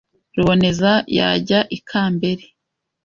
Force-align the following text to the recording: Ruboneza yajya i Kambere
Ruboneza 0.37 0.91
yajya 1.17 1.59
i 1.77 1.79
Kambere 1.89 2.43